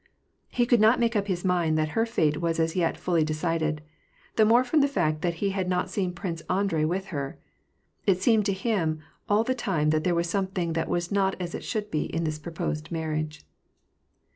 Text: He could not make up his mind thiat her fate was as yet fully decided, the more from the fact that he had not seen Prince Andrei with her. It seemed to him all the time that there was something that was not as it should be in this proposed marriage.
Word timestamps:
He 0.49 0.65
could 0.65 0.81
not 0.81 0.99
make 0.99 1.15
up 1.15 1.27
his 1.27 1.45
mind 1.45 1.77
thiat 1.77 1.89
her 1.89 2.07
fate 2.07 2.41
was 2.41 2.59
as 2.59 2.75
yet 2.75 2.97
fully 2.97 3.23
decided, 3.23 3.83
the 4.35 4.45
more 4.45 4.63
from 4.63 4.81
the 4.81 4.87
fact 4.87 5.21
that 5.21 5.35
he 5.35 5.51
had 5.51 5.69
not 5.69 5.91
seen 5.91 6.11
Prince 6.15 6.41
Andrei 6.49 6.83
with 6.85 7.09
her. 7.13 7.37
It 8.07 8.19
seemed 8.19 8.47
to 8.47 8.51
him 8.53 9.01
all 9.29 9.43
the 9.43 9.53
time 9.53 9.91
that 9.91 10.03
there 10.03 10.15
was 10.15 10.27
something 10.27 10.73
that 10.73 10.89
was 10.89 11.11
not 11.11 11.35
as 11.39 11.53
it 11.53 11.63
should 11.63 11.91
be 11.91 12.05
in 12.05 12.23
this 12.23 12.39
proposed 12.39 12.91
marriage. 12.91 13.45